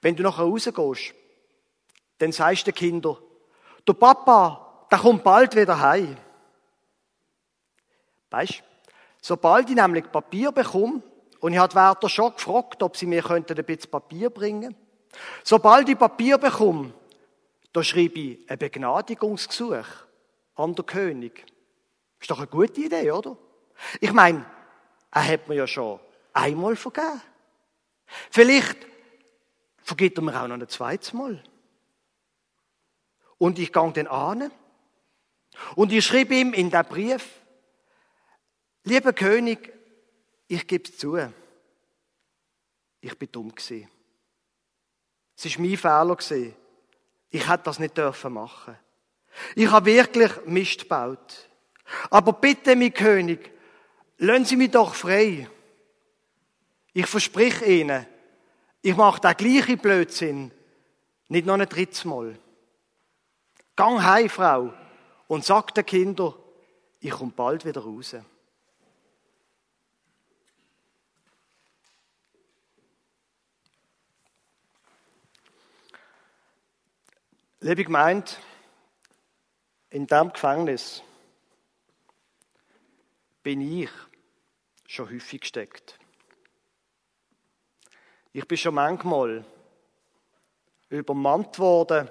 Wenn 0.00 0.16
du 0.16 0.22
nachher 0.22 0.44
rausgehst, 0.44 1.14
dann 2.18 2.32
sagst 2.32 2.66
du 2.66 2.72
den 2.72 2.74
Kindern, 2.74 3.16
der 3.86 3.92
Papa, 3.94 4.86
der 4.90 4.98
kommt 4.98 5.24
bald 5.24 5.56
wieder 5.56 5.80
heim. 5.80 6.16
Weißt 8.30 8.62
sobald 9.20 9.70
ich 9.70 9.76
nämlich 9.76 10.10
Papier 10.10 10.52
bekomme, 10.52 11.02
und 11.40 11.52
ich 11.52 11.58
habe 11.58 11.74
Wärter 11.74 12.08
schon 12.08 12.32
gefragt, 12.34 12.82
ob 12.82 12.96
sie 12.96 13.06
mir 13.06 13.24
ein 13.30 13.44
bisschen 13.44 13.90
Papier 13.90 14.30
bringen 14.30 14.62
könnten. 14.62 14.80
Sobald 15.42 15.88
ich 15.88 15.98
Papier 15.98 16.38
bekomme, 16.38 16.94
da 17.74 17.82
schreibe 17.82 18.20
ich 18.20 18.48
ein 18.48 18.56
Begnadigungsgesuch 18.56 19.86
an 20.54 20.74
den 20.76 20.86
König. 20.86 21.44
Ist 22.20 22.30
doch 22.30 22.38
eine 22.38 22.46
gute 22.46 22.80
Idee, 22.80 23.10
oder? 23.10 23.36
Ich 24.00 24.12
meine, 24.12 24.46
er 25.10 25.26
hat 25.26 25.48
mir 25.48 25.56
ja 25.56 25.66
schon 25.66 25.98
einmal 26.32 26.76
vergeben. 26.76 27.20
Vielleicht 28.30 28.78
vergibt 29.82 30.16
er 30.16 30.22
mir 30.22 30.40
auch 30.40 30.46
noch 30.46 30.54
ein 30.54 30.68
zweites 30.68 31.12
Mal. 31.12 31.42
Und 33.38 33.58
ich 33.58 33.72
gehe 33.72 33.92
dann 33.92 34.06
an 34.06 34.52
und 35.74 35.92
ich 35.92 36.06
schrieb 36.06 36.30
ihm 36.30 36.54
in 36.54 36.70
der 36.70 36.84
Brief, 36.84 37.28
lieber 38.84 39.12
König, 39.12 39.72
ich 40.46 40.64
gebe 40.68 40.84
zu, 40.84 41.18
ich 43.00 43.18
bin 43.18 43.32
dumm 43.32 43.52
gewesen. 43.52 43.90
Es 45.36 45.46
ist 45.46 45.58
mein 45.58 45.76
Fehler 45.76 46.14
gewesen. 46.14 46.54
Ich 47.34 47.48
hätte 47.48 47.64
das 47.64 47.80
nicht 47.80 47.98
dürfen 47.98 48.34
machen. 48.34 48.76
Ich 49.56 49.68
habe 49.68 49.86
wirklich 49.86 50.30
Mist 50.46 50.82
gebaut. 50.82 51.48
Aber 52.08 52.32
bitte, 52.32 52.76
mein 52.76 52.94
König, 52.94 53.50
lassen 54.18 54.44
Sie 54.44 54.54
mich 54.54 54.70
doch 54.70 54.94
frei. 54.94 55.48
Ich 56.92 57.06
versprich 57.08 57.60
Ihnen, 57.62 58.06
ich 58.82 58.94
mache 58.94 59.20
den 59.20 59.36
gleichen 59.36 59.78
Blödsinn 59.78 60.52
nicht 61.26 61.44
noch 61.44 61.58
ein 61.58 61.68
drittes 61.68 62.04
Mal. 62.04 62.38
Gang 63.74 64.00
heim, 64.00 64.28
Frau 64.28 64.72
und 65.26 65.44
sagt 65.44 65.76
den 65.76 65.86
Kindern, 65.86 66.34
ich 67.00 67.10
komme 67.10 67.32
bald 67.34 67.64
wieder 67.64 67.80
raus. 67.80 68.14
Liebe 77.66 77.84
Gemeinde, 77.84 78.30
in 79.88 80.06
diesem 80.06 80.30
Gefängnis 80.34 81.02
bin 83.42 83.62
ich 83.62 83.88
schon 84.86 85.08
häufig 85.08 85.40
gesteckt. 85.40 85.98
Ich 88.34 88.46
bin 88.46 88.58
schon 88.58 88.74
manchmal 88.74 89.46
übermannt 90.90 91.58
worden 91.58 92.10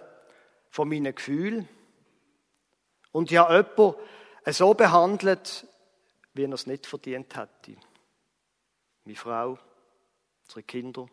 von 0.72 0.90
meinen 0.90 1.14
Gefühlen 1.14 1.70
und 3.12 3.32
ich 3.32 3.38
habe 3.38 3.96
so 4.48 4.74
behandelt, 4.74 5.68
wie 6.34 6.46
er 6.46 6.54
es 6.54 6.66
nicht 6.66 6.88
verdient 6.88 7.36
hätte. 7.36 7.78
Meine 9.06 9.18
Frau, 9.18 9.60
unsere 10.46 10.64
Kinder, 10.64 11.08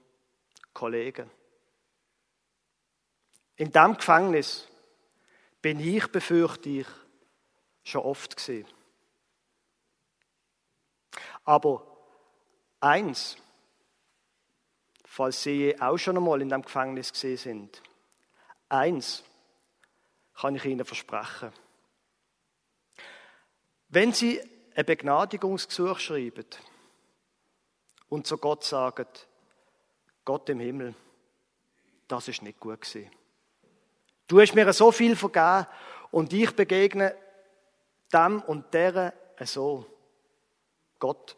Kollegen. 0.72 1.30
In 3.60 3.70
diesem 3.70 3.94
Gefängnis 3.94 4.66
bin 5.60 5.80
ich, 5.80 6.06
befürchte 6.06 6.70
ich, 6.70 6.86
schon 7.84 8.00
oft 8.00 8.34
gesehen. 8.34 8.66
Aber 11.44 11.86
eins, 12.80 13.36
falls 15.04 15.42
Sie 15.42 15.78
auch 15.78 15.98
schon 15.98 16.16
einmal 16.16 16.40
in 16.40 16.48
dem 16.48 16.62
Gefängnis 16.62 17.12
gesehen 17.12 17.36
sind, 17.36 17.82
eins 18.70 19.22
kann 20.36 20.54
ich 20.54 20.64
Ihnen 20.64 20.86
versprechen. 20.86 21.52
Wenn 23.90 24.14
Sie 24.14 24.40
ein 24.74 24.86
Begnadigungsgesuch 24.86 25.98
schreiben 25.98 26.46
und 28.08 28.26
zu 28.26 28.38
Gott 28.38 28.64
sagen, 28.64 29.08
Gott 30.24 30.48
im 30.48 30.60
Himmel, 30.60 30.94
das 32.08 32.26
ist 32.28 32.40
nicht 32.40 32.58
gut 32.58 32.80
gewesen. 32.80 33.19
Du 34.30 34.40
hast 34.40 34.54
mir 34.54 34.72
so 34.72 34.92
viel 34.92 35.16
vergeben 35.16 35.66
und 36.12 36.32
ich 36.32 36.54
begegne 36.54 37.16
dem 38.12 38.40
und 38.42 38.72
der 38.72 39.12
so. 39.40 39.84
Gott, 41.00 41.36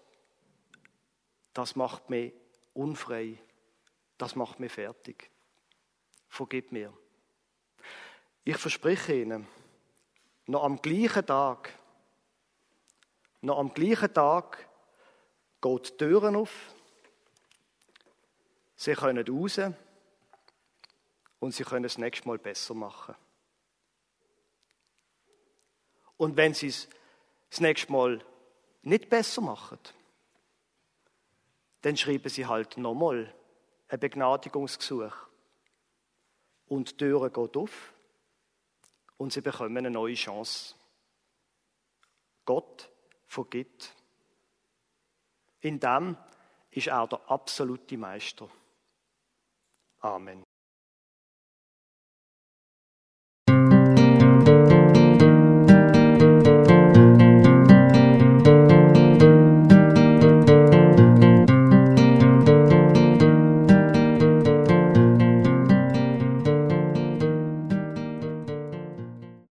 das 1.55 1.75
macht 1.75 2.11
mich 2.11 2.35
unfrei. 2.75 3.39
Das 4.19 4.37
macht 4.37 4.61
mich 4.61 4.73
fertig. 4.73 5.31
Vergib 6.29 6.71
mir. 6.71 6.93
Ich 8.45 8.59
verspreche 8.59 9.23
Ihnen, 9.23 9.49
noch 10.45 10.63
am 10.63 10.83
gleichen 10.83 11.25
Tag, 11.25 11.73
noch 13.41 13.59
am 13.59 13.73
gleichen 13.73 14.13
Tag 14.13 14.69
geht 15.63 15.89
die 15.89 15.97
Türen 15.97 16.37
auf, 16.37 16.53
Sie 18.77 18.93
können 18.93 19.27
raus 19.27 19.61
und 21.43 21.53
Sie 21.53 21.65
können 21.65 21.85
es 21.85 21.99
nächstes 21.99 22.25
Mal 22.25 22.39
besser 22.39 22.73
machen. 22.73 23.17
Und 26.17 26.37
wenn 26.37 26.55
Sie 26.55 26.69
es 26.69 26.89
das 27.51 27.59
nächste 27.59 27.91
Mal 27.91 28.25
nicht 28.83 29.11
besser 29.11 29.41
machen, 29.41 29.81
dann 31.81 31.97
schreiben 31.97 32.29
Sie 32.29 32.47
halt 32.47 32.77
nochmal 32.77 33.35
ein 33.89 33.99
Begnadigungsgesuch. 33.99 35.13
Und 36.67 36.93
die 36.93 36.97
Türe 36.99 37.29
geht 37.29 37.57
auf 37.57 37.93
und 39.17 39.33
Sie 39.33 39.41
bekommen 39.41 39.79
eine 39.79 39.91
neue 39.91 40.15
Chance. 40.15 40.77
Gott 42.45 42.89
vergibt. 43.27 43.97
In 45.59 45.81
dem 45.81 46.17
ist 46.71 46.87
er 46.87 47.09
der 47.09 47.29
absolute 47.29 47.99
Meister. 47.99 48.49
Amen. 49.99 50.45